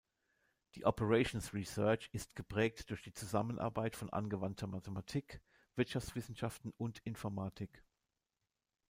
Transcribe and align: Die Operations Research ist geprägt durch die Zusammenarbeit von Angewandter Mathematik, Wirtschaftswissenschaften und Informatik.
Die 0.73 0.83
Operations 0.83 1.53
Research 1.53 2.09
ist 2.11 2.35
geprägt 2.35 2.89
durch 2.89 3.03
die 3.03 3.13
Zusammenarbeit 3.13 3.95
von 3.95 4.09
Angewandter 4.09 4.65
Mathematik, 4.65 5.41
Wirtschaftswissenschaften 5.75 6.73
und 6.77 6.97
Informatik. 7.05 7.83